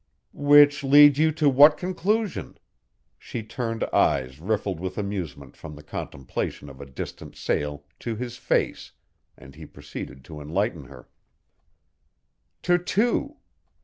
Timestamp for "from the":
5.55-5.83